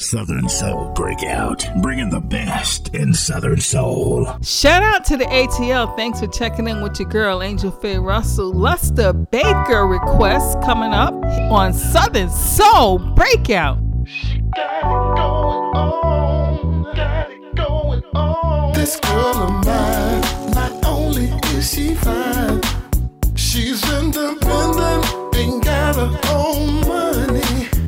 Southern 0.00 0.48
Soul 0.48 0.92
Breakout, 0.94 1.64
bringing 1.82 2.08
the 2.08 2.20
best 2.20 2.94
in 2.94 3.12
Southern 3.12 3.60
Soul. 3.60 4.26
Shout 4.42 4.82
out 4.82 5.04
to 5.04 5.16
the 5.16 5.26
ATL. 5.26 5.94
Thanks 5.96 6.20
for 6.20 6.26
checking 6.26 6.68
in 6.68 6.80
with 6.80 6.98
your 6.98 7.08
girl, 7.08 7.42
Angel 7.42 7.70
Faye 7.70 7.98
Russell. 7.98 8.52
Lester 8.52 9.12
Baker 9.12 9.86
request 9.86 10.60
coming 10.62 10.92
up 10.92 11.14
on 11.52 11.72
Southern 11.72 12.30
Soul 12.30 12.98
Breakout. 12.98 13.78
This 18.74 18.98
girl 19.00 19.36
of 19.36 19.64
mine, 19.66 20.20
not 20.54 20.84
only 20.86 21.26
is 21.56 21.72
she 21.74 21.94
fine, 21.94 22.60
she's 23.36 23.82
independent 23.92 25.20
got 25.62 25.96
her 25.96 26.20
own 26.30 26.80
money. 26.86 27.79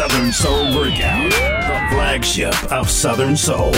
Southern 0.00 0.32
Soul 0.32 0.74
Workout, 0.74 1.30
the 1.30 1.94
flagship 1.94 2.72
of 2.72 2.88
Southern 2.88 3.36
Soul. 3.36 3.74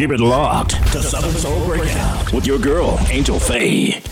Keep 0.00 0.12
it 0.12 0.20
locked 0.20 0.72
Southern 1.02 1.36
Soul 1.36 1.66
Breakout 1.66 2.32
with 2.32 2.46
your 2.46 2.58
girl, 2.58 2.98
Angel 3.10 3.38
Faye. 3.38 4.09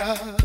Yeah. 0.00 0.39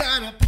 outside 0.00 0.41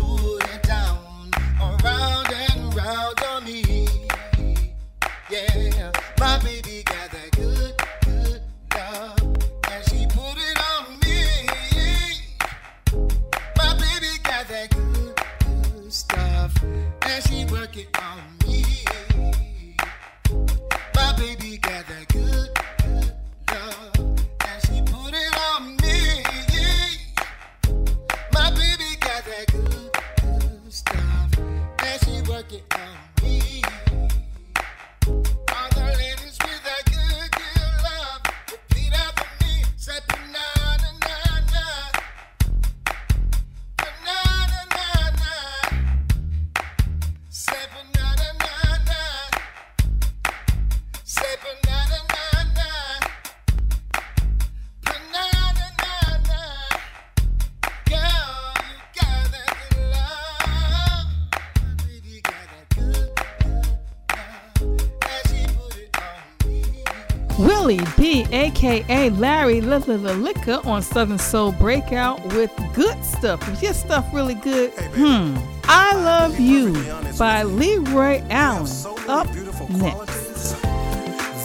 aka 68.64 69.11
Larry 69.11 69.61
Liquor 69.61 70.61
on 70.64 70.80
Southern 70.83 71.18
Soul 71.18 71.52
Breakout 71.52 72.25
with 72.35 72.50
good 72.75 73.02
stuff. 73.04 73.47
Is 73.49 73.62
your 73.62 73.75
stuff 73.75 74.06
really 74.12 74.35
good, 74.35 74.73
hey, 74.73 74.88
hmm. 74.94 75.37
I 75.64 75.94
Love 75.94 76.40
You 76.40 76.73
by 77.18 77.42
Leroy 77.42 78.23
Allen. 78.30 78.66
So 78.66 78.97
Up 79.09 79.28
next. 79.71 80.54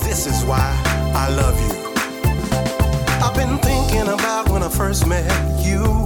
This 0.04 0.28
is 0.28 0.44
why 0.46 0.60
I 1.14 1.30
love 1.36 1.60
you. 1.62 1.90
I've 3.22 3.36
been 3.36 3.58
thinking 3.60 4.14
about 4.14 4.50
when 4.50 4.64
I 4.64 4.70
first 4.70 5.06
met 5.06 5.30
you. 5.66 5.99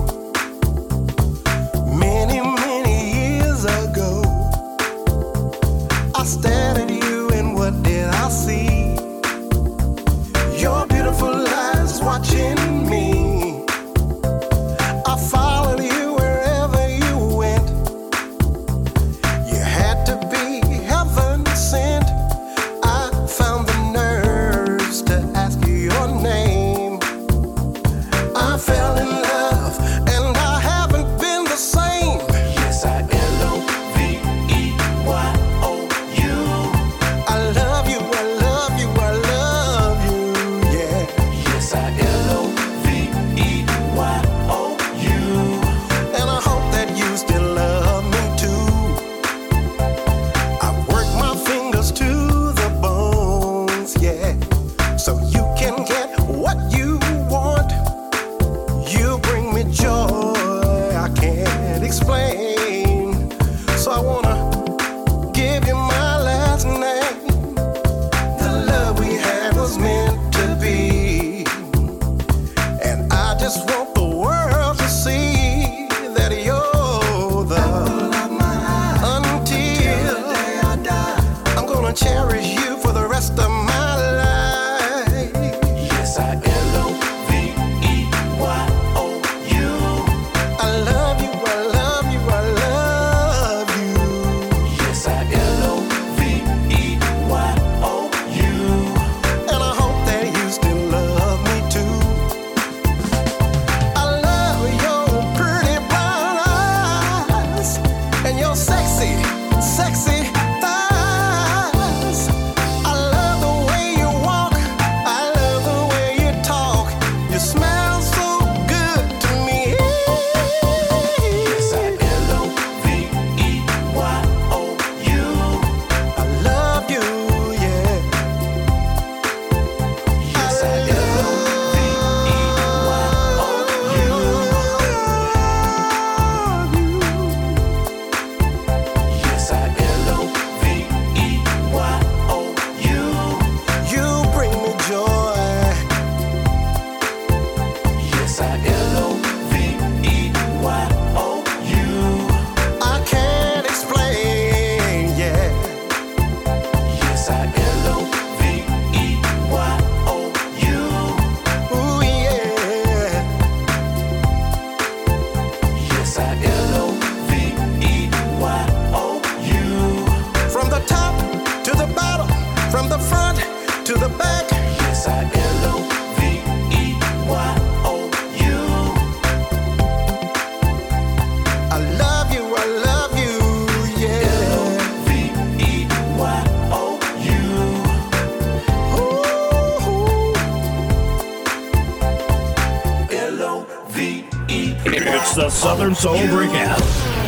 Southern 195.83 195.95
Soul 195.95 196.27
Breakout 196.29 196.79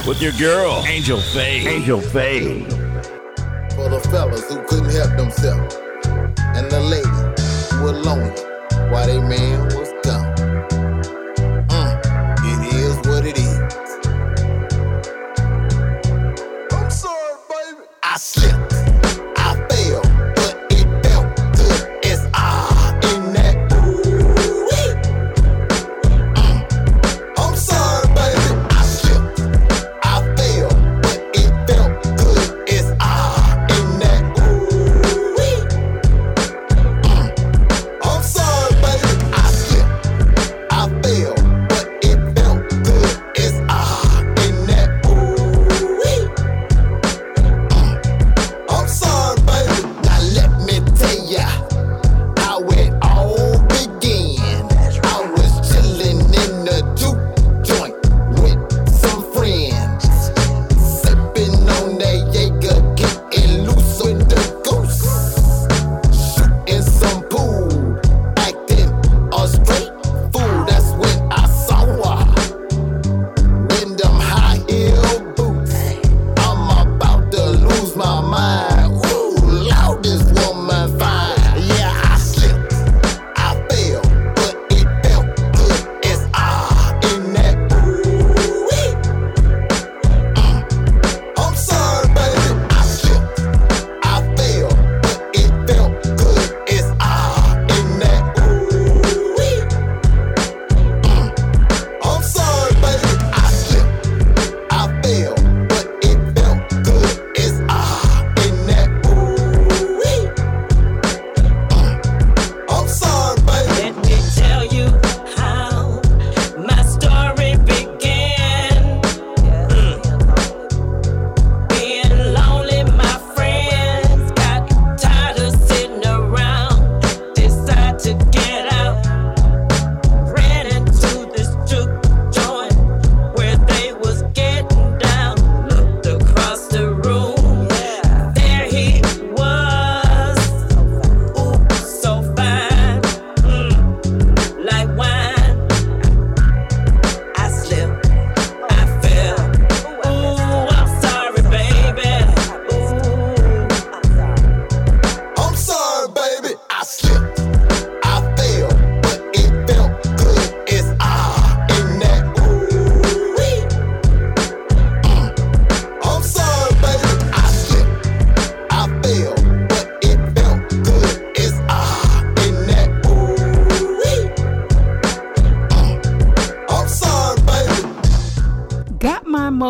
with 0.07 0.21
your 0.21 0.31
girl, 0.39 0.85
Angel 0.87 1.19
Faye. 1.19 1.67
Angel 1.67 1.99
Faye. 1.99 2.63
For 3.75 3.89
the 3.89 3.99
fellas 4.09 4.49
who 4.49 4.63
couldn't 4.63 4.91
help 4.91 5.17
themselves. 5.17 5.74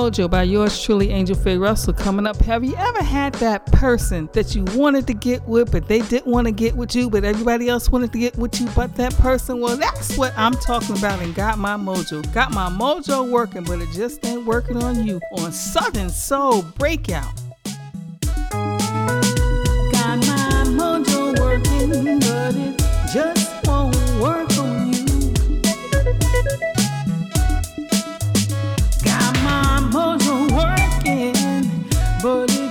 Mojo 0.05 0.29
by 0.29 0.43
yours 0.43 0.79
truly, 0.83 1.09
Angel 1.09 1.35
Faye 1.35 1.57
Russell. 1.57 1.91
Coming 1.91 2.27
up, 2.27 2.37
have 2.41 2.63
you 2.63 2.75
ever 2.75 3.01
had 3.01 3.33
that 3.35 3.65
person 3.71 4.29
that 4.33 4.53
you 4.53 4.63
wanted 4.75 5.07
to 5.07 5.15
get 5.15 5.43
with, 5.47 5.71
but 5.71 5.87
they 5.87 6.01
didn't 6.01 6.27
want 6.27 6.45
to 6.45 6.51
get 6.51 6.75
with 6.75 6.93
you, 6.93 7.09
but 7.09 7.23
everybody 7.23 7.69
else 7.69 7.89
wanted 7.89 8.11
to 8.11 8.19
get 8.19 8.37
with 8.37 8.61
you 8.61 8.67
but 8.75 8.95
that 8.97 9.15
person? 9.15 9.59
Well, 9.59 9.77
that's 9.77 10.15
what 10.15 10.31
I'm 10.37 10.53
talking 10.53 10.95
about 10.95 11.23
and 11.23 11.33
got 11.33 11.57
my 11.57 11.75
mojo. 11.75 12.31
Got 12.35 12.51
my 12.53 12.69
mojo 12.69 13.27
working, 13.27 13.63
but 13.63 13.81
it 13.81 13.89
just 13.93 14.23
ain't 14.27 14.45
working 14.45 14.77
on 14.77 15.07
you 15.07 15.19
on 15.39 15.51
Southern 15.51 16.11
Soul 16.11 16.61
Breakout. 16.61 17.33
Got 18.51 20.19
my 20.19 20.65
mojo 20.67 21.39
working, 21.39 22.19
but 22.19 22.55
it 22.55 22.77
just 23.11 23.54
Bully. 32.25 32.64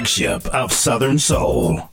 flagship 0.00 0.46
of 0.54 0.72
Southern 0.72 1.18
Soul. 1.18 1.89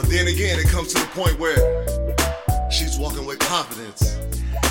But 0.00 0.10
then 0.10 0.28
again, 0.28 0.60
it 0.60 0.68
comes 0.68 0.94
to 0.94 1.00
the 1.00 1.08
point 1.08 1.40
where 1.40 1.58
she's 2.70 2.96
walking 3.00 3.26
with 3.26 3.40
confidence 3.40 4.16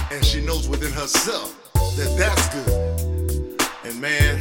and 0.09 0.23
she 0.23 0.39
knows 0.39 0.69
within 0.69 0.93
herself 0.93 1.69
that 1.73 2.15
that's 2.17 2.47
good. 2.55 3.61
And 3.83 3.99
man, 3.99 4.39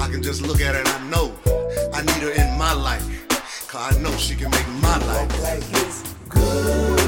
I 0.00 0.08
can 0.08 0.22
just 0.22 0.40
look 0.40 0.62
at 0.62 0.74
her 0.74 0.80
and 0.80 0.88
I 0.88 1.10
know 1.10 1.38
I 1.92 2.00
need 2.00 2.22
her 2.22 2.30
in 2.30 2.58
my 2.58 2.72
life. 2.72 3.04
Cause 3.68 3.98
I 3.98 4.00
know 4.00 4.10
she 4.16 4.34
can 4.34 4.50
make 4.50 4.66
my 4.80 4.96
life. 4.96 6.28
Good. 6.30 7.07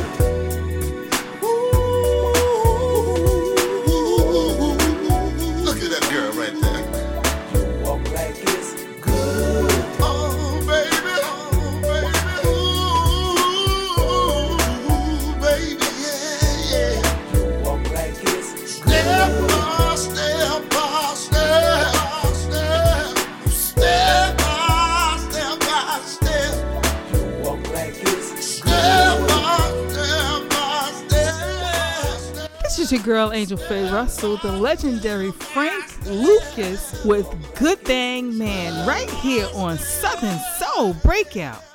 your 32.90 33.02
girl 33.02 33.32
Angel 33.32 33.56
Faye 33.56 33.90
Russell, 33.90 34.36
the 34.38 34.50
legendary 34.50 35.30
Frank 35.32 35.84
Lucas 36.06 37.04
with 37.04 37.26
Good 37.56 37.78
Thing 37.78 38.36
Man, 38.36 38.86
right 38.86 39.10
here 39.10 39.48
on 39.54 39.78
Southern 39.78 40.38
Soul 40.58 40.94
Breakout. 40.94 41.69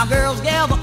Now 0.00 0.06
girls 0.06 0.40
gather 0.40 0.79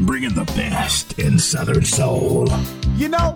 bringing 0.00 0.34
the 0.34 0.44
best 0.44 1.18
in 1.18 1.38
Southern 1.38 1.84
Soul. 1.84 2.48
You 2.96 3.08
know, 3.08 3.34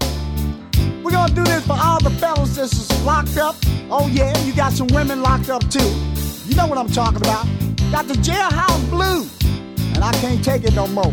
we're 1.03 1.11
gonna 1.11 1.35
do 1.35 1.44
this 1.44 1.66
for 1.66 1.77
all 1.81 2.01
the 2.01 2.11
fellas 2.11 2.57
that's 2.57 3.05
locked 3.05 3.37
up. 3.37 3.57
Oh 3.90 4.09
yeah, 4.12 4.37
you 4.44 4.55
got 4.55 4.72
some 4.72 4.87
women 4.88 5.22
locked 5.22 5.51
up 5.51 5.68
too. 5.70 5.90
You 6.46 6.55
know 6.57 6.66
what 6.66 6.79
I'm 6.79 6.88
talking 6.88 7.18
about. 7.18 7.46
Got 7.90 8.09
the 8.09 8.14
jailhouse 8.14 8.90
blues, 8.90 9.31
and 9.94 10.05
I 10.05 10.12
can't 10.20 10.44
take 10.44 10.64
it 10.64 10.75
no 10.75 10.87
more. 10.88 11.12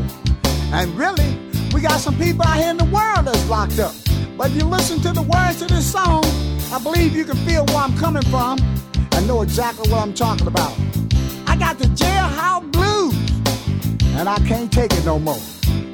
And 0.72 0.96
really, 0.98 1.38
we 1.74 1.82
got 1.82 2.00
some 2.00 2.16
people 2.18 2.46
out 2.46 2.58
here 2.58 2.70
in 2.70 2.78
the 2.78 2.86
world 2.86 3.26
that's 3.26 3.50
locked 3.50 3.80
up. 3.80 3.94
But 4.38 4.52
if 4.52 4.58
you 4.58 4.66
listen 4.66 5.02
to 5.02 5.12
the 5.12 5.22
words 5.24 5.62
of 5.62 5.70
this 5.70 5.92
song, 5.92 6.24
I 6.72 6.80
believe 6.82 7.16
you 7.16 7.26
can 7.26 7.38
feel 7.38 7.66
where 7.66 7.78
I'm 7.78 7.98
coming 7.98 8.24
from 8.24 8.60
and 9.12 9.28
know 9.28 9.42
exactly 9.42 9.92
what 9.92 10.02
I'm 10.02 10.14
talking 10.14 10.48
about. 10.48 10.78
I 11.48 11.56
got 11.58 11.80
the 11.80 11.86
jailhouse 11.86 12.72
blues, 12.72 12.79
and 14.20 14.28
I 14.28 14.38
can't 14.40 14.70
take 14.70 14.92
it 14.92 15.06
no 15.06 15.18
more. 15.18 15.40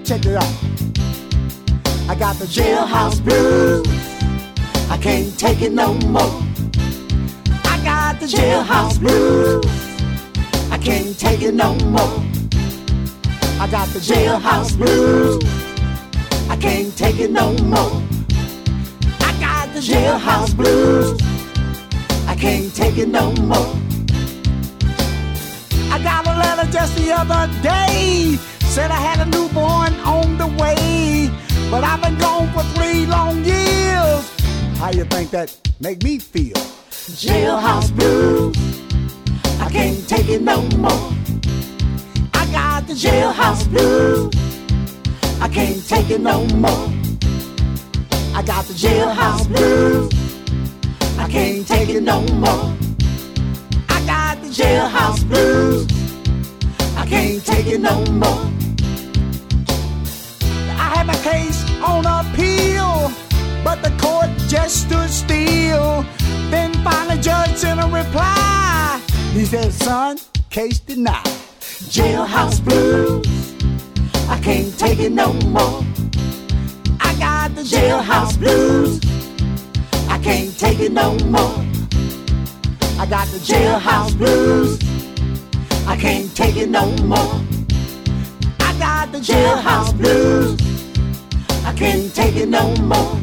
Check 0.03 0.25
it 0.25 0.35
out. 0.35 0.53
I 2.09 2.15
got 2.15 2.37
the 2.37 2.45
jailhouse 2.45 3.23
blues. 3.23 3.87
I 4.89 4.97
can't 4.97 5.37
take 5.37 5.61
it 5.61 5.71
no 5.71 5.93
more. 6.15 6.41
I 7.65 7.79
got 7.83 8.19
the 8.19 8.25
jailhouse 8.25 8.99
blues. 8.99 9.63
I 10.71 10.79
can't 10.79 11.17
take 11.19 11.43
it 11.43 11.53
no 11.53 11.75
more. 11.75 12.19
I 13.59 13.67
got 13.69 13.89
the 13.89 13.99
jailhouse 13.99 14.75
blues. 14.75 15.43
I 16.49 16.57
can't 16.57 16.97
take 16.97 17.19
it 17.19 17.29
no 17.29 17.53
more. 17.59 18.01
I 19.19 19.37
got 19.39 19.71
the 19.75 19.81
jailhouse 19.81 20.55
blues. 20.57 21.21
I 22.27 22.35
can't 22.35 22.73
take 22.73 22.97
it 22.97 23.07
no 23.07 23.31
more. 23.33 23.84
I 25.95 26.03
got 26.03 26.27
a 26.27 26.37
letter 26.37 26.69
just 26.73 26.93
the 26.97 27.13
other 27.13 27.47
day. 27.61 28.35
Said 28.59 28.91
I 28.91 28.95
had 28.95 29.25
a 29.25 29.29
newborn 29.31 29.93
on 30.03 30.37
the 30.37 30.47
way. 30.61 31.31
But 31.71 31.85
I've 31.85 32.01
been 32.01 32.17
gone 32.17 32.51
for 32.51 32.63
three 32.75 33.05
long 33.05 33.45
years. 33.45 34.23
How 34.77 34.91
you 34.91 35.05
think 35.05 35.31
that 35.31 35.55
make 35.79 36.03
me 36.03 36.19
feel? 36.19 36.57
Jailhouse 37.23 37.95
blues. 37.95 38.57
I 39.61 39.69
can't 39.69 40.05
take 40.05 40.27
it 40.27 40.41
no 40.41 40.63
more. 40.83 41.13
I 42.33 42.45
got 42.51 42.87
the 42.87 42.93
jailhouse 42.93 43.65
blues. 43.69 44.33
I 45.39 45.47
can't 45.47 45.81
take 45.87 46.09
it 46.09 46.19
no 46.19 46.45
more. 46.57 46.89
I 48.35 48.43
got 48.43 48.65
the 48.65 48.73
jailhouse 48.73 49.47
blues. 49.47 50.11
I 51.17 51.29
can't 51.29 51.65
take 51.65 51.87
it 51.87 52.03
no 52.03 52.21
more. 52.43 52.84
Jailhouse 54.55 55.27
blues. 55.27 55.85
I 56.95 57.05
can't 57.05 57.45
take 57.45 57.67
it 57.67 57.81
no 57.81 58.05
more. 58.05 58.49
I 60.69 60.95
had 60.95 61.05
my 61.05 61.17
case 61.17 61.61
on 61.81 62.05
appeal, 62.05 63.11
but 63.65 63.83
the 63.83 63.91
court 64.01 64.29
just 64.47 64.87
stood 64.87 65.09
still. 65.09 66.05
Then 66.49 66.73
finally, 66.85 67.19
judge 67.21 67.57
sent 67.57 67.81
a 67.81 67.87
reply. 67.87 69.01
He 69.33 69.43
said, 69.43 69.73
"Son, 69.73 70.19
case 70.49 70.79
denied. 70.79 71.27
Jailhouse 71.91 72.63
blues. 72.63 73.27
I 74.29 74.39
can't 74.39 74.71
take 74.79 74.99
it 74.99 75.11
no 75.11 75.33
more. 75.51 75.83
I 77.01 77.13
got 77.19 77.53
the 77.55 77.63
jailhouse 77.63 78.39
blues. 78.39 79.01
I 80.07 80.17
can't 80.19 80.57
take 80.57 80.79
it 80.79 80.93
no 80.93 81.17
more. 81.25 81.74
I 82.97 83.05
got 83.05 83.27
the 83.27 83.37
jailhouse 83.39 84.17
blues. 84.17 84.79
I 85.85 85.97
can't 85.97 86.33
take 86.35 86.55
it 86.55 86.69
no 86.69 86.89
more. 87.03 87.41
I 88.59 88.73
got 88.79 89.11
the 89.11 89.19
jailhouse 89.19 89.95
blues. 89.97 90.59
I 91.65 91.73
can't 91.73 92.13
take 92.15 92.37
it 92.37 92.47
no 92.47 92.73
more. 92.77 93.19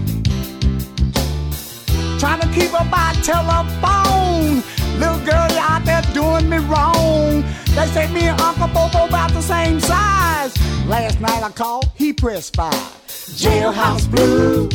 Trying 2.19 2.41
to 2.41 2.49
keep 2.53 2.71
her 2.71 2.89
by 2.91 3.15
telephone. 3.23 4.63
Little 5.01 5.25
girl 5.25 5.49
you 5.51 5.59
out 5.59 5.85
there 5.87 6.03
doing 6.13 6.51
me 6.51 6.59
wrong. 6.59 7.43
They 7.75 7.87
say 7.87 8.13
me 8.13 8.29
and 8.29 8.41
Uncle 8.41 8.69
Bobo 8.69 9.07
about 9.07 9.33
the 9.33 9.41
same 9.41 9.81
size. 9.81 10.55
Last 10.87 11.19
night 11.21 11.43
I 11.43 11.51
called, 11.51 11.91
he 11.95 12.13
pressed 12.13 12.55
five. 12.55 12.75
Jailhouse 13.09 14.09
blues. 14.11 14.71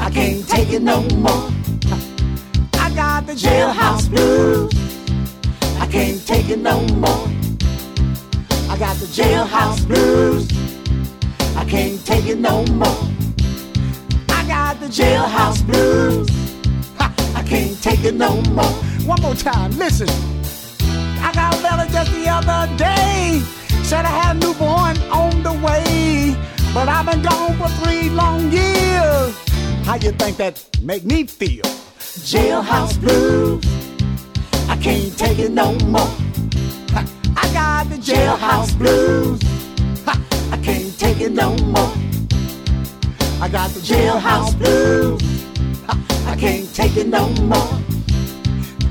I 0.00 0.10
can't 0.10 0.46
take 0.48 0.72
it 0.72 0.82
no 0.82 1.02
more. 1.10 1.50
I 2.94 2.96
got 2.96 3.26
the 3.26 3.32
jailhouse 3.32 4.08
blues. 4.08 4.70
I 5.80 5.86
can't 5.88 6.24
take 6.24 6.48
it 6.48 6.60
no 6.60 6.80
more. 6.90 7.26
I 8.70 8.76
got 8.78 8.94
the 8.98 9.06
jailhouse 9.06 9.84
blues. 9.84 10.48
I 11.56 11.64
can't 11.64 12.06
take 12.06 12.26
it 12.26 12.38
no 12.38 12.64
more. 12.66 13.08
I 14.28 14.44
got 14.46 14.78
the 14.78 14.86
jailhouse 14.86 15.66
blues. 15.66 16.28
Ha, 16.98 17.12
I 17.34 17.42
can't 17.42 17.82
take 17.82 18.04
it 18.04 18.14
no 18.14 18.40
more. 18.42 18.76
One 19.04 19.20
more 19.22 19.34
time, 19.34 19.76
listen. 19.76 20.08
I 21.18 21.32
got 21.34 21.56
a 21.56 21.62
letter 21.62 21.92
just 21.92 22.12
the 22.12 22.28
other 22.28 22.76
day. 22.76 23.40
said 23.82 24.04
I 24.04 24.22
had 24.22 24.36
a 24.36 24.38
newborn 24.38 24.96
on 25.10 25.42
the 25.42 25.52
way, 25.66 26.36
but 26.72 26.88
I've 26.88 27.06
been 27.06 27.22
gone 27.22 27.56
for 27.58 27.68
three 27.82 28.08
long 28.10 28.52
years. 28.52 29.34
How 29.84 29.96
you 29.96 30.12
think 30.12 30.36
that 30.36 30.64
make 30.80 31.04
me 31.04 31.24
feel? 31.26 31.64
Jailhouse 32.20 33.00
blues. 33.00 33.64
I 34.68 34.76
can't 34.76 35.16
take 35.18 35.38
it 35.40 35.50
no 35.50 35.74
more. 35.86 36.08
I 37.36 37.50
got 37.52 37.90
the 37.90 37.96
Jailhouse 37.96 38.78
blues. 38.78 39.40
I 40.06 40.56
can't 40.62 40.96
take 40.98 41.20
it 41.20 41.32
no 41.32 41.56
more. 41.56 41.92
I 43.42 43.48
got 43.48 43.70
the 43.70 43.80
Jailhouse 43.80 44.56
blues. 44.56 45.20
I 46.26 46.36
can't 46.36 46.72
take 46.72 46.96
it 46.96 47.08
no 47.08 47.28
more. 47.50 47.80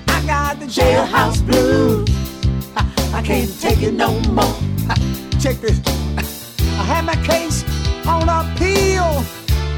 I 0.08 0.22
got 0.28 0.60
the 0.60 0.66
Jailhouse 0.66 1.46
blues. 1.46 2.10
I 3.14 3.22
can't 3.24 3.60
take 3.62 3.82
it 3.82 3.94
no 3.94 4.20
more. 4.32 4.54
Check 5.40 5.62
this. 5.62 5.80
I 6.78 6.84
had 6.84 7.06
my 7.06 7.16
case 7.24 7.64
on 8.06 8.28
appeal, 8.28 9.24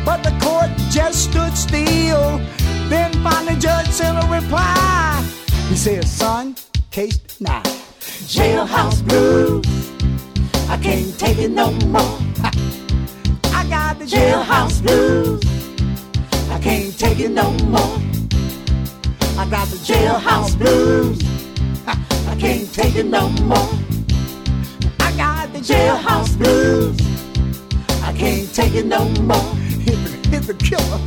but 0.06 0.22
the 0.24 0.34
court 0.40 0.70
just 0.92 1.32
stood 1.32 1.58
still. 1.58 2.40
Then 2.88 3.12
finally, 3.24 3.56
judge 3.56 3.90
sent 3.90 4.24
a 4.24 4.28
reply. 4.28 5.26
He 5.70 5.76
said, 5.76 6.08
"Son, 6.08 6.56
case 6.92 7.18
denied." 7.18 7.66
Jailhouse 8.36 9.02
blues. 9.08 9.66
I 10.70 10.78
can't 10.78 11.18
take 11.18 11.40
it 11.40 11.52
no 11.52 11.72
more. 11.94 12.18
I 13.60 13.66
got 13.70 14.00
the 14.00 14.06
Jailhouse 14.06 14.82
blues. 14.82 15.42
I 16.52 16.60
can't 16.60 16.98
take 16.98 17.20
it 17.20 17.32
no 17.32 17.52
more. 17.74 17.98
I 19.42 19.46
got 19.50 19.68
the 19.74 19.80
Jailhouse 19.90 20.56
blues. 20.58 21.20
I 22.32 22.36
can't 22.36 22.72
take 22.74 22.96
it 22.96 23.08
no 23.08 23.30
more. 23.52 23.72
I 25.00 25.12
got 25.18 25.52
the 25.54 25.60
Jailhouse 25.60 26.38
blues. 26.38 26.98
I 28.04 28.14
can't 28.14 28.54
take 28.54 28.76
it 28.76 28.86
no 28.86 29.10
more. 29.30 29.65
Hit 30.26 30.44
the 30.44 30.54
killer. 30.54 31.00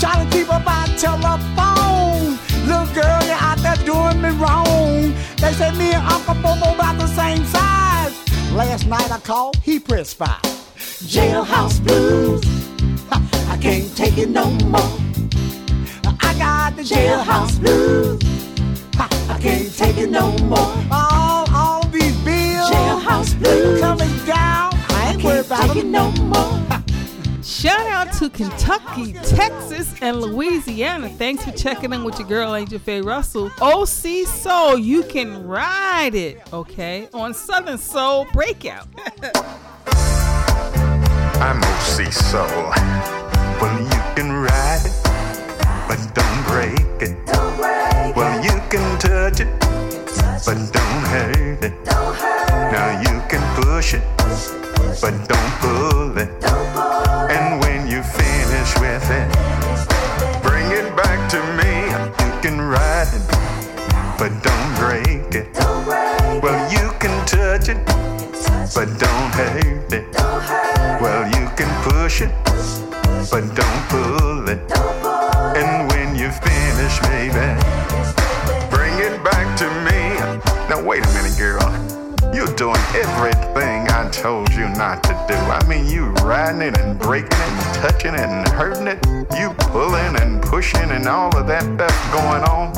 Trying 0.00 0.28
to 0.28 0.36
keep 0.36 0.52
up 0.52 0.64
my 0.64 0.86
telephone. 0.98 2.38
Little 2.66 2.86
girl, 2.94 3.20
you're 3.24 3.42
out 3.48 3.58
there 3.58 3.76
doing 3.84 4.20
me 4.22 4.30
wrong. 4.40 5.14
They 5.36 5.52
said 5.52 5.76
me 5.76 5.92
and 5.92 6.06
Uncle 6.06 6.34
Bobo 6.34 6.74
about 6.74 6.98
the 6.98 7.06
same 7.06 7.44
size. 7.46 8.14
Last 8.52 8.86
night 8.86 9.10
I 9.10 9.18
called, 9.20 9.56
he 9.62 9.78
pressed 9.78 10.16
five. 10.16 10.42
Jailhouse 11.04 11.82
blues. 11.84 12.42
I 13.10 13.58
can't 13.60 13.96
take 13.96 14.18
it 14.18 14.30
no 14.30 14.50
more. 14.74 14.98
I 16.20 16.34
got 16.38 16.76
the 16.76 16.82
Jailhouse 16.82 17.60
blues. 17.60 18.20
I 18.96 19.38
can't 19.40 19.74
take 19.76 19.98
it 19.98 20.10
no 20.10 20.36
more. 20.38 20.74
All, 20.90 21.46
all 21.54 21.84
these 21.88 22.16
bills 22.24 22.70
Jailhouse 22.70 23.38
blues. 23.38 23.80
coming 23.80 24.16
down. 24.26 24.72
I 24.88 25.12
ain't 25.12 25.22
worried 25.22 25.46
about 25.46 25.74
them. 25.74 25.90
no 25.90 26.10
more. 26.12 26.63
Shout 27.64 27.86
out 27.86 28.12
to 28.18 28.28
Kentucky, 28.28 29.14
Texas, 29.14 29.94
and 30.02 30.20
Louisiana. 30.20 31.08
Thanks 31.08 31.46
for 31.46 31.52
checking 31.52 31.94
in 31.94 32.04
with 32.04 32.18
your 32.18 32.28
girl 32.28 32.54
Angel 32.54 32.78
Faye 32.78 33.00
Russell. 33.00 33.50
OC 33.58 34.26
Soul, 34.26 34.76
you 34.76 35.02
can 35.02 35.46
ride 35.46 36.14
it, 36.14 36.42
okay? 36.52 37.08
On 37.14 37.32
Southern 37.32 37.78
Soul 37.78 38.26
Breakout. 38.34 38.86
I'm 41.40 41.56
OC 41.56 42.12
Soul. 42.12 42.44
Well, 43.58 43.80
you 43.80 44.02
can 44.14 44.30
ride 44.30 44.82
it, 44.84 44.92
but 45.88 45.96
don't 46.12 46.46
break 46.46 46.78
it. 47.00 47.16
Well, 48.14 48.44
you 48.44 48.60
can 48.68 48.98
touch 48.98 49.40
it, 49.40 49.48
but 50.44 50.70
don't 50.70 51.04
hurt 51.06 51.64
it. 51.64 51.72
Now 51.86 53.00
you 53.00 53.22
can 53.30 53.40
push 53.62 53.94
it, 53.94 54.02
but 55.00 55.14
don't 55.26 55.52
pull 55.62 56.18
it. 56.18 56.44
And 56.44 56.64
when 56.74 56.92
you 56.92 57.03
finish 58.64 58.80
with 58.80 59.10
it, 59.10 60.42
bring 60.42 60.70
it 60.70 60.96
back 60.96 61.30
to 61.30 61.40
me. 61.58 61.86
You 62.24 62.40
can 62.40 62.60
ride 62.60 63.08
it, 63.12 63.22
but 64.18 64.30
don't 64.42 64.76
break 64.78 65.34
it. 65.34 65.48
Well, 66.42 66.72
you 66.72 66.92
can 66.98 67.26
touch 67.26 67.68
it, 67.68 67.84
but 68.74 68.86
don't 68.98 69.30
hurt 69.34 69.92
it. 69.92 70.06
Well, 71.00 71.26
you 71.26 71.48
can 71.56 71.70
push 71.82 72.22
it, 72.22 72.32
but 73.30 73.44
don't 73.54 73.82
pull 73.88 74.48
it. 74.48 74.60
And 75.56 75.90
when 75.90 76.16
you 76.16 76.30
finish, 76.30 76.98
baby, 77.00 77.46
bring 78.70 78.94
it 78.98 79.22
back 79.24 79.56
to 79.58 79.68
me. 79.86 80.00
Now, 80.68 80.82
wait 80.82 81.04
a 81.04 81.08
minute, 81.14 81.36
girl. 81.38 81.70
You're 82.34 82.54
doing 82.56 82.80
everything 82.94 83.73
told 84.22 84.54
you 84.54 84.68
not 84.70 85.02
to 85.02 85.12
do. 85.26 85.34
I 85.34 85.66
mean, 85.66 85.86
you 85.86 86.06
riding 86.22 86.62
it 86.62 86.78
and 86.78 86.98
breaking 86.98 87.32
it 87.32 87.48
and 87.48 87.74
touching 87.74 88.14
it 88.14 88.20
and 88.20 88.48
hurting 88.48 88.86
it. 88.86 89.04
You 89.38 89.50
pulling 89.72 90.16
and 90.20 90.40
pushing 90.40 90.90
and 90.90 91.06
all 91.06 91.36
of 91.36 91.46
that 91.48 91.62
stuff 91.62 92.12
going 92.12 92.44
on. 92.44 92.72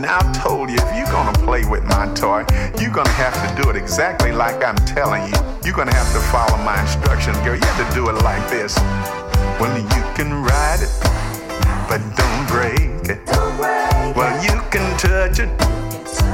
Now 0.00 0.18
I 0.18 0.32
told 0.32 0.70
you, 0.70 0.76
if 0.76 0.96
you're 0.96 1.06
gonna 1.06 1.38
play 1.44 1.64
with 1.64 1.84
my 1.84 2.12
toy, 2.14 2.44
you're 2.80 2.90
gonna 2.92 3.08
have 3.10 3.34
to 3.46 3.62
do 3.62 3.70
it 3.70 3.76
exactly 3.76 4.32
like 4.32 4.64
I'm 4.64 4.76
telling 4.84 5.22
you. 5.22 5.38
You're 5.64 5.76
gonna 5.76 5.94
have 5.94 6.12
to 6.12 6.20
follow 6.34 6.58
my 6.64 6.80
instructions, 6.82 7.38
girl. 7.38 7.54
You 7.54 7.62
have 7.62 7.88
to 7.88 7.94
do 7.94 8.08
it 8.10 8.20
like 8.24 8.42
this. 8.50 8.76
Well, 9.60 9.78
you 9.78 10.02
can 10.14 10.42
ride 10.42 10.80
it, 10.82 10.90
but 11.88 12.00
don't 12.18 12.48
break 12.48 13.08
it. 13.08 13.20
Well, 14.16 14.34
you 14.42 14.60
can 14.70 14.98
touch 14.98 15.38
it, 15.38 15.50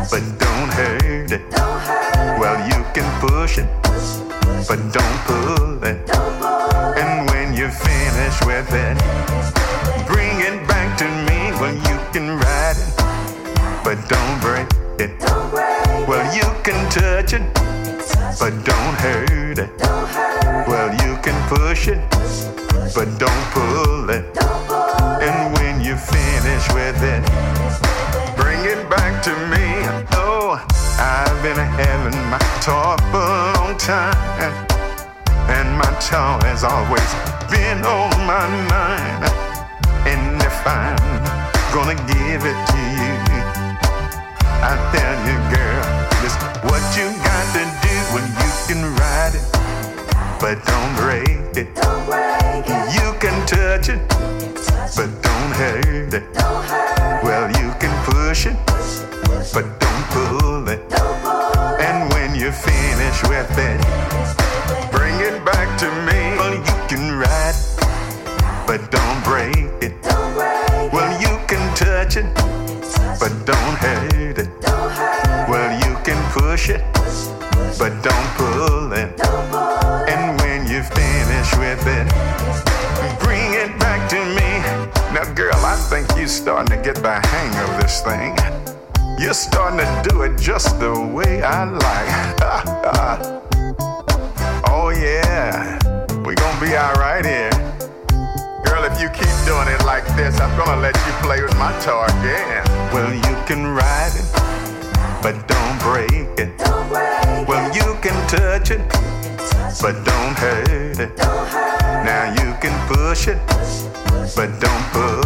but 0.08 0.22
don't 0.38 0.72
hurt 0.72 1.32
it. 1.32 1.42
Well, 2.40 2.56
you 2.66 2.84
can 2.94 3.08
push 3.20 3.58
it, 3.58 3.68
but 4.66 4.78
don't 4.92 5.18
pull 5.28 5.84
it. 5.84 6.08
And 6.96 7.28
when 7.30 7.52
you 7.52 7.68
finish 7.68 8.36
with 8.46 8.72
it, 8.72 8.96
bring 10.06 10.40
it 10.40 10.66
back 10.66 10.96
to 10.98 11.04
me. 11.26 11.52
Well, 11.60 11.74
you 11.74 11.98
can 12.12 12.38
ride 12.38 12.78
it, 12.78 12.90
but 13.84 13.98
don't 14.08 14.40
break 14.40 14.68
it. 14.98 15.12
Well, 16.08 16.24
you 16.34 16.48
can 16.62 16.80
touch 16.90 17.34
it, 17.34 17.42
but 18.38 18.52
don't 18.64 18.94
hurt 19.04 19.39
always 36.90 37.14
been 37.50 37.78
on 37.86 38.10
my 38.26 38.46
mind. 38.66 39.22
And 40.10 40.42
if 40.42 40.66
I'm 40.66 40.98
gonna 41.72 41.94
give 41.94 42.42
it 42.42 42.58
to 42.72 42.80
you, 42.98 43.14
I 44.58 44.74
tell 44.90 45.16
you, 45.28 45.36
girl, 45.54 45.84
just 46.22 46.38
what 46.66 46.82
you 46.98 47.06
got 47.22 47.46
to 47.54 47.62
do 47.86 47.96
when 48.14 48.26
you 48.42 48.50
can 48.66 48.80
ride 48.98 49.34
it, 49.38 49.46
but 50.40 50.58
don't 50.66 50.94
break 50.98 51.54
it. 51.56 51.68
You 52.96 53.14
can 53.22 53.36
touch 53.46 53.88
it, 53.88 54.00
but 54.96 55.10
don't 55.22 55.52
hurt 55.60 56.14
it. 56.14 56.24
Well, 57.22 57.46
you 57.60 57.72
can 57.78 57.94
push 58.04 58.46
it, 58.46 58.56
but 59.54 59.78
don't 59.78 59.89
this 88.00 88.12
thing. 88.12 88.36
You're 89.18 89.34
starting 89.34 89.78
to 89.78 90.08
do 90.08 90.22
it 90.22 90.38
just 90.38 90.78
the 90.78 90.92
way 90.92 91.42
I 91.42 91.64
like. 91.64 92.40
oh, 94.68 94.90
yeah. 94.90 95.78
We're 96.24 96.34
gonna 96.34 96.60
be 96.60 96.76
alright 96.76 97.24
here. 97.24 97.50
Girl, 98.64 98.84
if 98.84 99.00
you 99.00 99.08
keep 99.10 99.34
doing 99.46 99.68
it 99.68 99.84
like 99.84 100.06
this, 100.16 100.40
I'm 100.40 100.56
gonna 100.58 100.80
let 100.80 100.96
you 101.06 101.12
play 101.22 101.42
with 101.42 101.56
my 101.56 101.72
toy 101.80 102.04
again. 102.20 102.64
Well, 102.92 103.12
you 103.12 103.36
can 103.46 103.66
ride 103.66 104.12
it, 104.14 104.28
but 105.22 105.46
don't 105.48 105.78
break 105.80 106.38
it. 106.38 106.58
Well, 107.48 107.74
you 107.74 107.96
can 108.00 108.16
touch 108.28 108.70
it, 108.70 108.86
but 109.82 110.04
don't 110.04 110.38
hurt 110.38 110.98
it. 110.98 111.16
Now 112.04 112.32
you 112.38 112.54
can 112.60 112.74
push 112.88 113.28
it, 113.28 113.38
but 114.36 114.58
don't 114.60 114.84
pull 114.92 115.19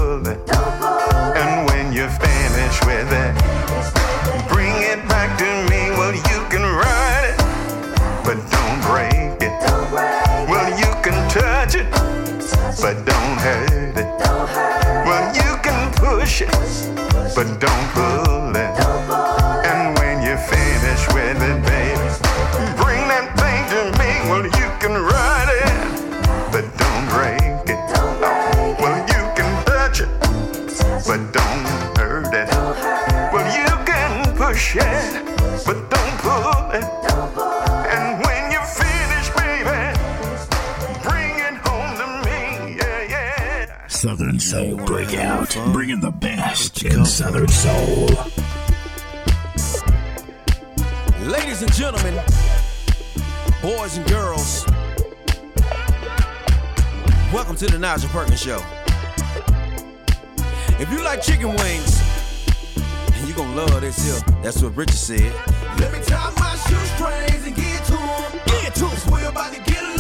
but 12.84 13.02
don't 13.06 13.38
hurt 13.38 13.96
it. 13.96 14.18
Don't 14.18 14.46
hurt 14.46 15.06
well, 15.06 15.34
you 15.34 15.56
can 15.62 15.90
push 15.92 16.42
it, 16.42 16.50
push, 16.50 16.84
push 17.14 17.34
but 17.34 17.58
don't 17.58 17.88
pull 17.94 18.54
it. 18.56 18.83
So 44.54 44.76
break 44.86 45.12
out, 45.14 45.48
the 45.48 46.14
best 46.16 46.84
in 46.84 47.04
Southern 47.04 47.48
Soul. 47.48 48.06
Ladies 51.28 51.62
and 51.62 51.72
gentlemen, 51.72 52.14
boys 53.60 53.96
and 53.96 54.06
girls, 54.06 54.64
welcome 57.32 57.56
to 57.56 57.66
the 57.66 57.78
Nigel 57.80 58.08
Perkins 58.10 58.40
Show. 58.40 58.62
If 60.78 60.88
you 60.92 61.02
like 61.02 61.20
chicken 61.20 61.48
wings, 61.48 62.00
you're 63.26 63.36
gonna 63.36 63.56
love 63.56 63.80
this 63.80 64.04
here. 64.04 64.36
That's 64.40 64.62
what 64.62 64.76
Richard 64.76 64.94
said. 64.94 65.34
Let 65.80 65.92
me 65.92 65.98
tie 66.04 66.32
my 66.38 66.54
shoestrings 66.54 67.44
and 67.44 67.56
get 67.56 67.84
to 67.86 67.92
them. 67.92 68.40
Get 68.46 68.74
to 68.76 68.86
us. 68.86 69.04
We're 69.08 69.28
about 69.28 69.52
to 69.52 69.60
get 69.62 69.82
him. 69.82 69.93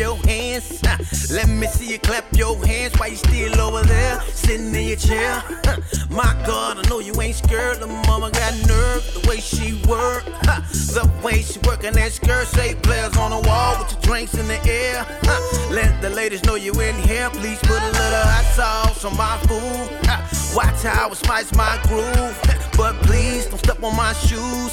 your 0.00 0.16
hands. 0.24 0.82
Let 1.30 1.46
me 1.50 1.66
see 1.66 1.92
you 1.92 1.98
clap 1.98 2.24
your 2.34 2.56
hands 2.64 2.98
while 2.98 3.10
you 3.10 3.16
still 3.16 3.60
over 3.60 3.84
there, 3.86 4.18
sitting 4.32 4.74
in 4.74 4.86
your 4.86 4.96
chair. 4.96 5.42
My 6.08 6.32
God, 6.46 6.78
I 6.78 6.88
know 6.88 7.00
you 7.00 7.12
ain't 7.20 7.36
scared. 7.36 7.80
The 7.80 7.86
mama 7.86 8.30
got 8.30 8.54
nerve, 8.66 9.04
the 9.12 9.28
way 9.28 9.40
she 9.40 9.74
work, 9.86 10.24
the 10.24 11.08
way 11.22 11.42
she 11.42 11.60
working 11.66 11.92
that 11.92 12.12
skirt. 12.12 12.46
Say 12.48 12.74
players 12.76 13.14
on 13.18 13.30
the 13.30 13.46
wall 13.46 13.78
with 13.78 13.92
your 13.92 14.00
drinks 14.00 14.34
in 14.34 14.48
the 14.48 14.58
air. 14.66 15.04
Let 15.70 16.00
the 16.00 16.08
ladies 16.08 16.42
know 16.44 16.54
you 16.54 16.72
in 16.80 16.94
here. 17.02 17.28
Please 17.30 17.58
put 17.58 17.82
a 17.82 17.90
little 18.00 18.24
hot 18.32 18.46
sauce 18.56 19.04
on 19.04 19.14
my 19.18 19.36
food. 19.48 20.56
Watch 20.56 20.82
how 20.82 21.10
I 21.10 21.14
spice 21.14 21.54
my 21.54 21.78
groove, 21.86 22.40
but 22.74 22.94
please 23.02 23.44
don't 23.46 23.58
step 23.58 23.82
on 23.82 23.94
my 23.96 24.14
shoes. 24.14 24.72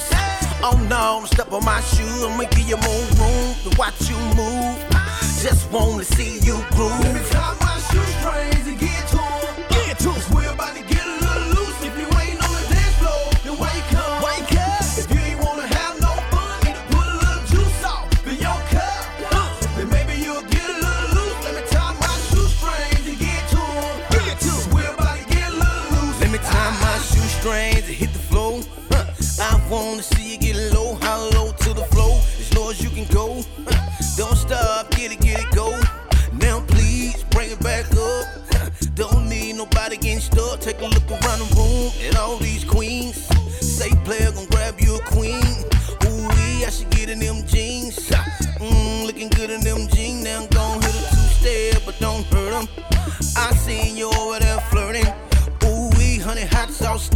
Oh 0.64 0.78
no, 0.88 1.20
don't 1.20 1.28
step 1.28 1.52
on 1.52 1.64
my 1.66 1.82
shoes. 1.82 2.24
I'ma 2.24 2.44
give 2.44 2.66
you 2.66 2.78
more 2.78 3.04
room 3.20 3.54
to 3.64 3.76
watch 3.78 4.08
you 4.08 4.16
move 4.34 4.97
just 5.42 5.70
wanna 5.70 6.04
see 6.04 6.38
you 6.40 6.56
groove. 6.72 6.98
Let 7.00 7.14
me 7.14 7.20
tie 7.30 7.54
my 7.60 7.78
shoestrings 7.90 8.66
and 8.66 8.78
get 8.78 9.08
to 9.08 9.22
'em. 9.22 9.54
Get 9.70 9.98
to 10.00 10.08
'em. 10.08 10.14
Cause 10.14 10.30
we're 10.30 10.50
about 10.50 10.74
to 10.74 10.87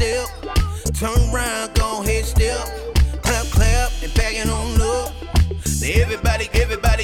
step. 0.03 0.29
Turn 0.95 1.19
around, 1.33 1.75
go 1.75 2.03
head 2.03 2.25
step. 2.25 2.67
Clap, 3.23 3.47
clap, 3.47 3.91
and 4.03 4.13
backing 4.15 4.51
on 4.51 4.81
up. 4.81 5.13
Now 5.81 5.89
everybody, 5.95 6.49
everybody. 6.55 7.02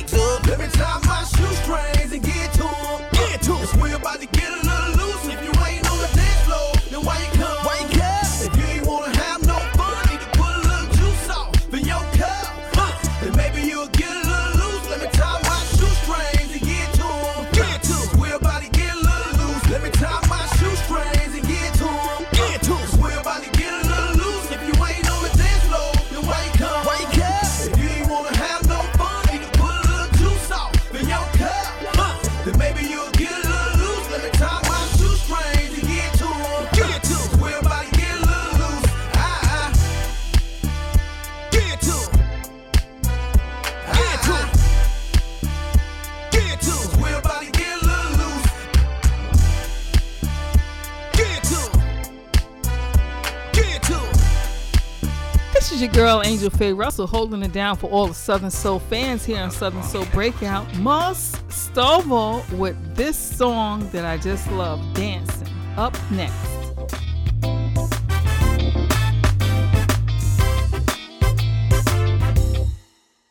is 55.79 55.83
your 55.83 55.93
girl 55.93 56.23
Angel 56.25 56.51
Faye 56.51 56.73
Russell 56.73 57.07
holding 57.07 57.41
it 57.43 57.53
down 57.53 57.77
for 57.77 57.89
all 57.91 58.09
the 58.09 58.15
Southern 58.15 58.51
Soul 58.51 58.81
fans 58.81 59.25
here 59.25 59.39
on 59.39 59.51
Southern 59.51 59.83
Soul 59.85 60.07
Breakout. 60.07 60.67
Moss 60.79 61.37
Stovall 61.49 62.43
with 62.59 62.77
this 62.97 63.17
song 63.17 63.89
that 63.91 64.05
I 64.05 64.17
just 64.17 64.51
love, 64.51 64.81
Dancing. 64.95 65.47
Up 65.77 65.97
next. 66.11 66.35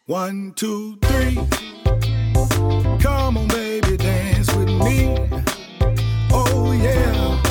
One, 0.06 0.54
two, 0.56 0.98
three. 1.02 1.36
Come 3.02 3.38
on, 3.38 3.48
baby, 3.50 3.98
dance 3.98 4.56
with 4.56 4.70
me. 4.70 5.18
Oh, 6.32 6.72
yeah. 6.72 7.47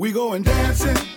We 0.00 0.12
going 0.12 0.44
dancing. 0.44 1.09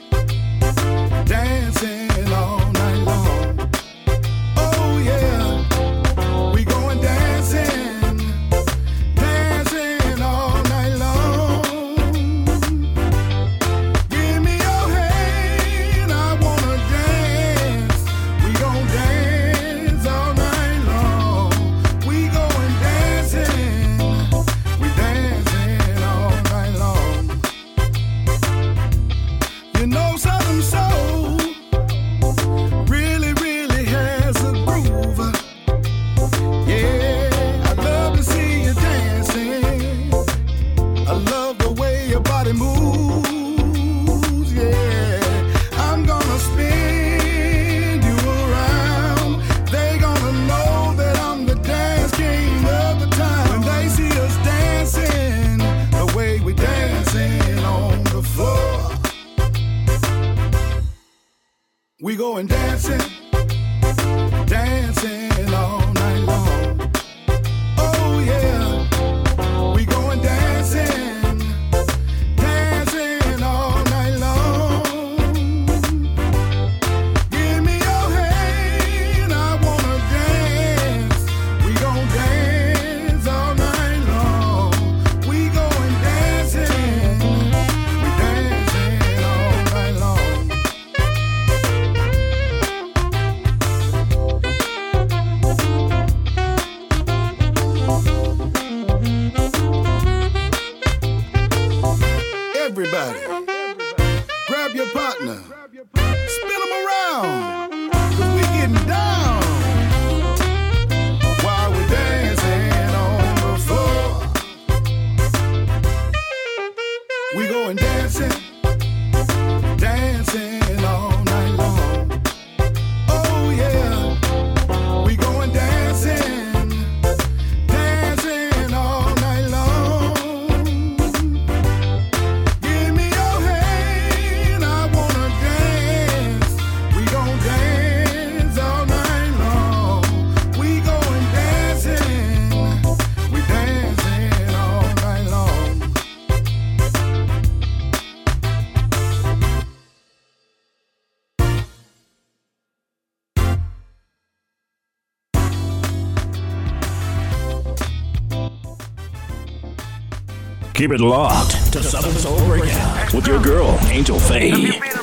Keep 160.84 160.92
it 160.92 161.00
locked 161.00 161.72
to 161.72 161.82
Southern 161.82 162.12
Soul 162.12 162.38
Breakout 162.40 163.14
with 163.14 163.26
your 163.26 163.42
girl, 163.42 163.80
Angel 163.88 164.20
Faye. 164.20 165.03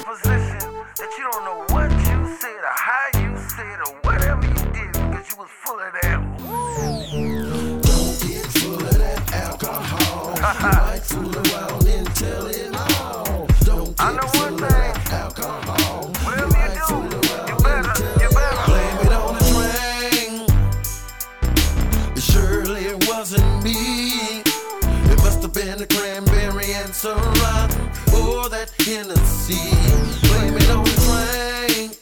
Hennessy. 28.91 29.71
Blame 30.27 30.57
it 30.57 30.69
on 30.69 30.83
the 30.83 30.91
drink. 31.07 31.97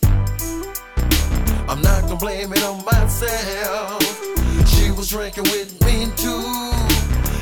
I'm 1.68 1.82
not 1.82 2.00
gonna 2.04 2.16
blame 2.16 2.50
it 2.54 2.62
on 2.62 2.82
myself. 2.82 4.02
She 4.66 4.90
was 4.92 5.10
drinking 5.10 5.44
with 5.52 5.78
me 5.84 6.06
too. 6.16 6.72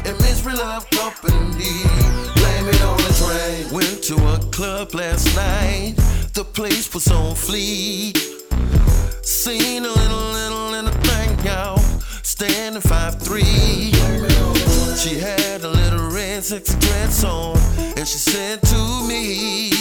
And 0.05 0.19
misery 0.19 0.55
love 0.55 0.91
company. 0.91 1.85
Blame 2.35 2.67
it 2.67 2.83
on 2.83 2.97
the 2.97 3.15
drink. 3.23 3.71
Went 3.71 4.03
to 4.11 4.17
a 4.35 4.39
club 4.51 4.93
last 4.97 5.33
night. 5.37 5.95
The 6.35 6.45
place 6.45 6.93
was 6.93 7.07
on 7.13 7.37
fleek. 7.37 8.19
Seen 9.25 9.85
a 9.85 9.89
little, 9.89 10.27
little, 10.41 10.71
little 10.71 11.01
thing 11.03 11.37
now. 11.45 11.77
Standing 12.25 12.83
five 12.83 13.23
three. 13.23 13.93
She 14.97 15.21
had 15.21 15.63
a 15.63 15.69
little 15.69 16.11
red 16.11 16.43
sexy 16.43 16.77
dress 16.81 17.23
on 17.23 17.86
she 18.07 18.19
said 18.19 18.63
to 18.63 19.03
me, 19.09 19.76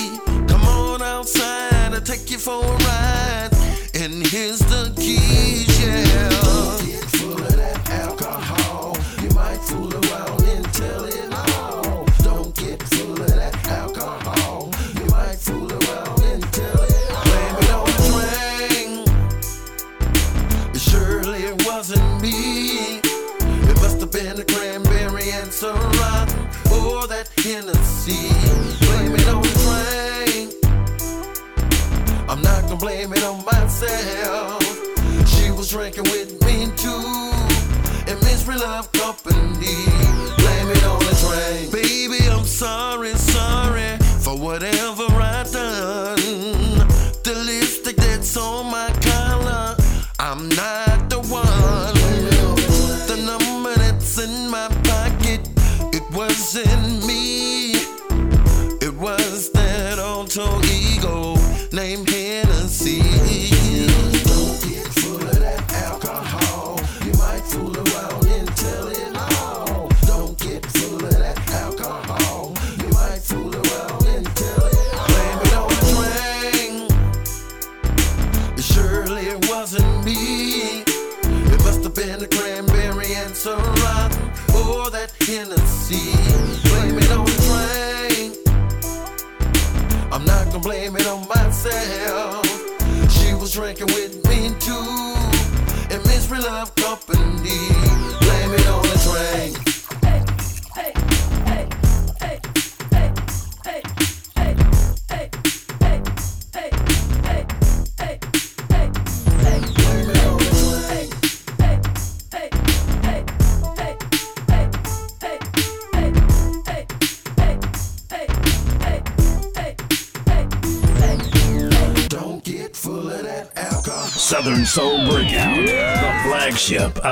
I'm 50.51 50.94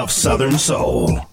of 0.03 0.11
Southern 0.11 0.57
Soul. 0.57 1.32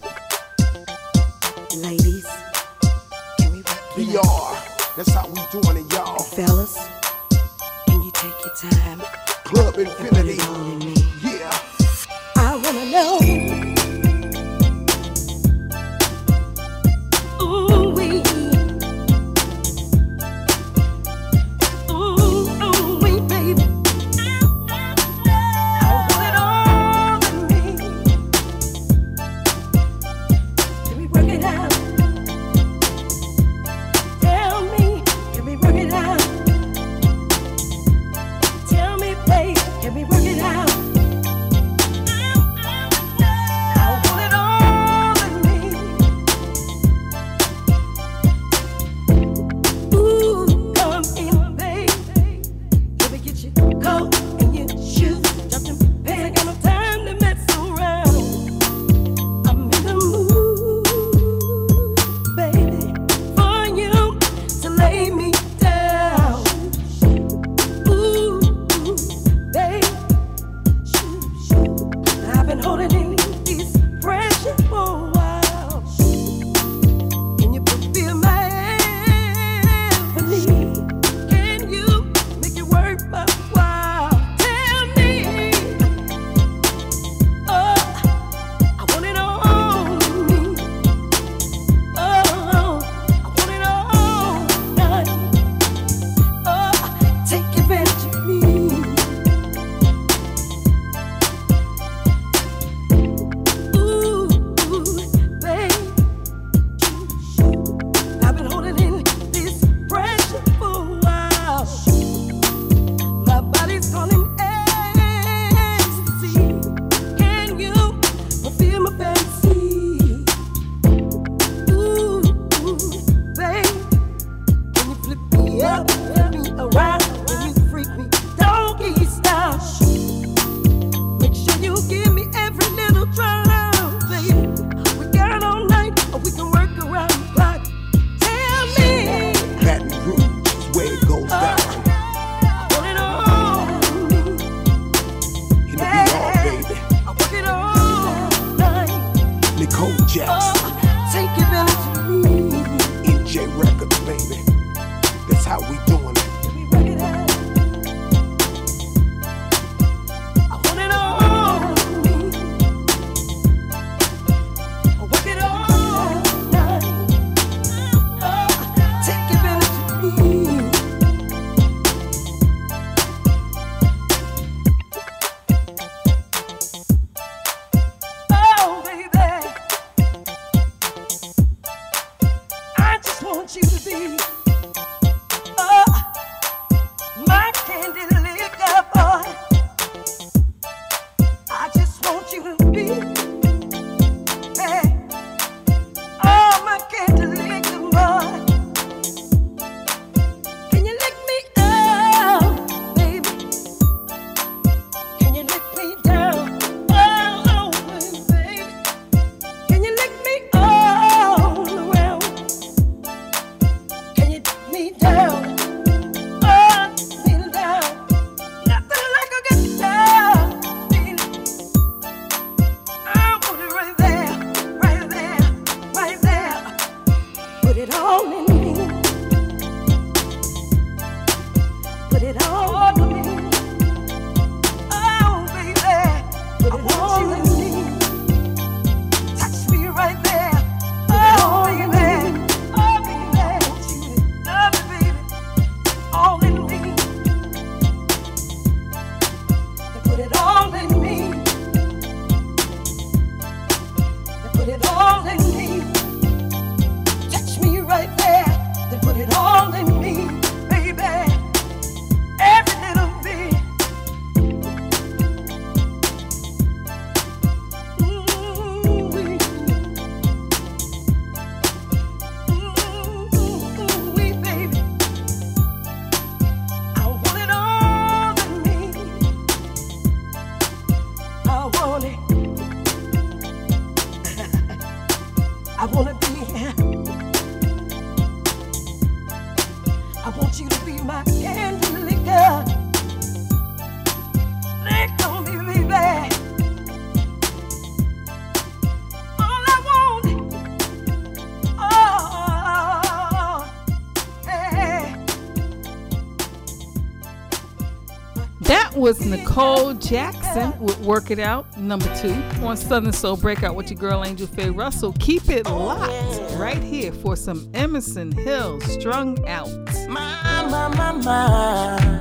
Jackson 310.11 310.76
with 310.80 310.98
Work 311.02 311.30
It 311.30 311.38
Out, 311.38 311.78
number 311.78 312.12
two, 312.16 312.32
on 312.66 312.76
Southern 312.76 313.12
Soul 313.12 313.36
Breakout 313.36 313.76
with 313.76 313.92
your 313.92 314.00
girl 314.00 314.24
Angel 314.24 314.48
Faye 314.48 314.70
Russell. 314.70 315.12
Keep 315.20 315.48
it 315.48 315.70
oh, 315.70 315.84
locked 315.84 316.58
right 316.58 316.82
here 316.82 317.12
for 317.12 317.36
some 317.36 317.70
Emerson 317.74 318.32
Hill 318.32 318.80
Strung 318.80 319.38
Out. 319.46 319.68
My, 320.08 320.66
my, 320.68 320.88
my, 320.88 321.12
my. 321.12 322.20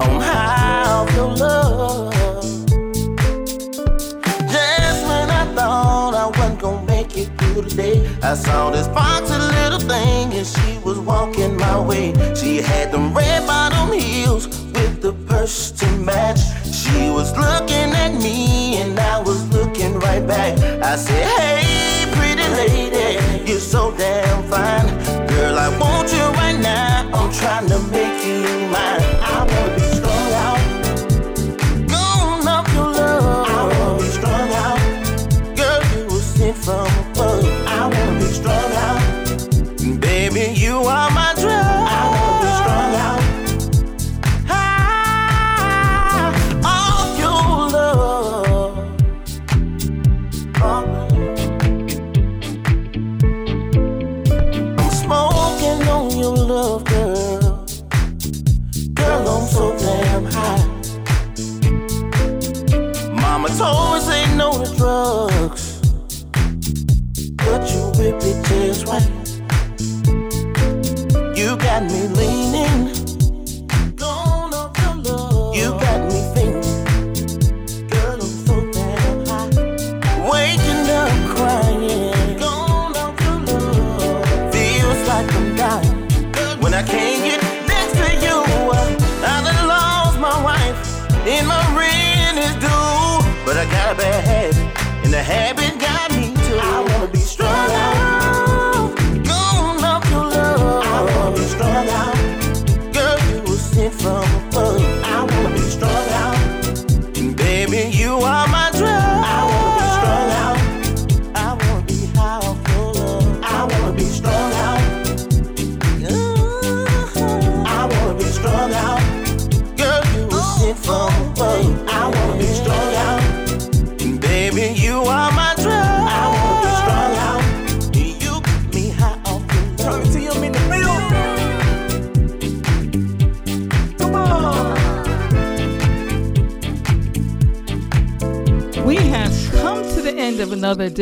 On 0.00 0.20
how 0.20 1.06
your 1.14 1.34
love. 1.36 2.12
Just 4.52 5.06
when 5.06 5.30
I 5.30 5.52
thought 5.54 6.14
I 6.14 6.26
wasn't 6.38 6.60
gonna 6.60 6.86
make 6.86 7.16
it 7.16 7.30
through 7.38 7.62
the 7.62 7.74
day, 7.74 8.18
I 8.22 8.34
saw 8.34 8.68
this 8.70 8.88
foxy 8.88 9.32
little 9.32 9.80
thing 9.80 10.34
and 10.34 10.46
she 10.46 10.78
was 10.84 10.98
walking 10.98 11.56
my 11.56 11.80
way. 11.80 12.12
She 12.34 12.58
had 12.58 12.92
them 12.92 13.14
red 13.14 13.46
bottom 13.46 13.98
heels 13.98 14.48
with 14.48 15.00
the 15.00 15.14
purse 15.26 15.70
match. 16.04 16.40
She 16.64 17.10
was 17.10 17.32
looking 17.36 17.90
at 18.04 18.12
me 18.14 18.76
and 18.76 18.98
I 18.98 19.20
was 19.20 19.48
looking 19.48 19.94
right 20.00 20.26
back. 20.26 20.58
I 20.82 20.96
said, 20.96 21.24
Hey, 21.38 22.06
pretty 22.12 22.48
lady, 22.60 23.50
you're 23.50 23.60
so 23.60 23.94
damn 23.96 24.42
fine. 24.44 24.86
Girl, 25.28 25.58
I 25.58 25.68
want 25.78 26.12
you 26.12 26.24
right 26.40 26.58
now. 26.58 27.10
I'm 27.12 27.32
trying 27.32 27.68
to 27.68 27.78
make 27.90 28.24
you 28.26 28.68
mine. 28.70 29.03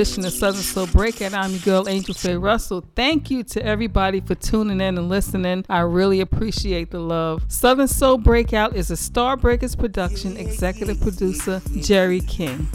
Edition 0.03 0.25
of 0.25 0.33
Southern 0.33 0.63
Soul 0.63 0.89
Breakout. 0.89 1.33
I'm 1.33 1.53
your 1.53 1.61
girl, 1.61 1.89
Angel 1.89 2.13
Faye 2.13 2.35
Russell. 2.35 2.85
Thank 2.97 3.31
you 3.31 3.45
to 3.45 3.65
everybody 3.65 4.21
for 4.21 4.35
tuning 4.35 4.81
in 4.81 4.99
and 4.99 5.09
listening. 5.09 5.65
I 5.69 5.79
really 5.83 6.21
appreciate 6.21 6.91
the 6.91 6.99
love. 6.99 7.45
Southern 7.47 7.87
Soul 7.87 8.19
Breakout 8.19 8.75
is 8.75 8.91
a 8.91 8.95
Starbreakers 8.95 9.79
production, 9.79 10.37
executive 10.37 11.01
producer, 11.01 11.63
Jerry 11.77 12.19
King. 12.19 12.67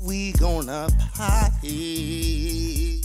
we 0.00 0.32
gonna 0.32 0.88
party. 1.14 3.00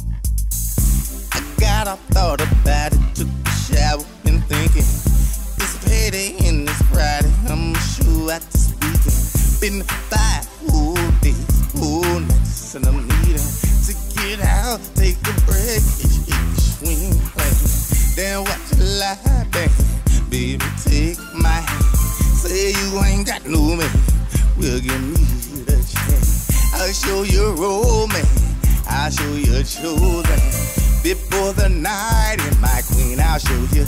I 1.33 1.53
got 1.59 1.87
up, 1.87 1.99
thought 2.09 2.41
about 2.41 2.93
it, 2.93 2.99
took 3.13 3.27
a 3.45 3.49
shower, 3.51 4.03
been 4.23 4.41
thinking. 4.41 4.81
It's 4.81 5.87
payday 5.87 6.35
and 6.47 6.67
it's 6.67 6.81
Friday, 6.87 7.31
I'm 7.47 7.75
sure 7.75 8.31
at 8.31 8.41
this 8.41 8.73
weekend. 8.81 9.61
Been 9.61 9.83
five 10.09 10.46
and 12.77 12.85
I'm 12.85 13.07
needing 13.07 13.49
to 13.87 13.93
get 14.13 14.39
out, 14.41 14.79
take 14.93 15.17
a 15.17 15.33
break, 15.49 15.81
itch, 15.97 16.29
itch, 16.29 16.61
swing, 16.77 17.09
play. 17.33 17.49
Then 18.13 18.43
watch 18.43 18.71
a 18.73 18.83
live 19.01 19.51
band, 19.51 19.71
baby, 20.29 20.63
take 20.85 21.17
my 21.33 21.49
hand. 21.49 21.85
Say 22.37 22.73
you 22.77 22.99
ain't 23.01 23.25
got 23.25 23.45
no 23.47 23.75
man, 23.75 23.89
well, 24.59 24.79
give 24.79 25.01
me 25.01 25.17
the 25.65 25.77
chance. 25.89 26.73
I'll 26.75 26.93
show 26.93 27.23
you 27.23 27.55
romance. 27.55 28.45
I'll 28.87 29.09
show 29.09 29.33
you 29.33 29.63
chosen. 29.63 30.39
Before 31.01 31.53
the 31.53 31.69
night 31.69 32.37
in 32.45 32.61
my 32.61 32.81
queen, 32.93 33.19
I'll 33.19 33.39
show 33.39 33.57
you 33.73 33.85